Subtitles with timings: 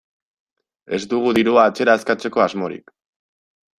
[0.97, 2.91] Ez dugu dirua atzera eskatzeko asmorik.